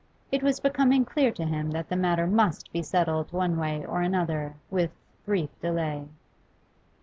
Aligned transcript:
It 0.31 0.41
was 0.41 0.59
becoming 0.59 1.05
clear 1.05 1.31
to 1.33 1.45
him 1.45 1.69
that 1.73 1.87
the 1.89 1.95
matter 1.95 2.25
must 2.25 2.71
be 2.71 2.81
settled 2.81 3.31
one 3.31 3.57
way 3.57 3.85
or 3.85 4.01
another 4.01 4.55
with 4.71 4.89
brief 5.27 5.51
delay. 5.61 6.07